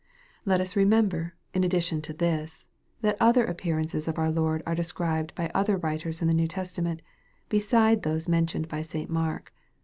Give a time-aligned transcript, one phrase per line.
[0.45, 2.65] Let us remember, in addition to this,
[3.01, 7.03] that other appearances of our Lord are described by other writers in the New Testament,
[7.49, 9.11] beside those mentioned by St.
[9.11, 9.53] Mark.